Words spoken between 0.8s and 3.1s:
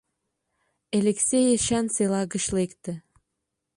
Элексей Эчан села гыч лекте.